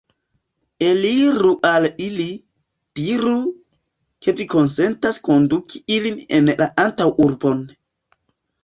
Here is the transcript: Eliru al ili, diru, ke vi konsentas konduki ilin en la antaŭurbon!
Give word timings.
Eliru 0.85 1.51
al 1.71 1.85
ili, 2.05 2.25
diru, 3.01 3.35
ke 4.25 4.37
vi 4.41 4.49
konsentas 4.57 5.23
konduki 5.31 5.87
ilin 5.99 6.21
en 6.41 6.55
la 6.65 6.75
antaŭurbon! 6.89 7.65